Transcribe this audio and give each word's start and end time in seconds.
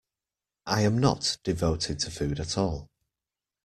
I 0.65 0.81
am 0.81 0.97
not 0.97 1.37
devoted 1.43 1.99
to 1.99 2.09
food 2.09 2.39
at 2.39 2.57
all. 2.57 2.89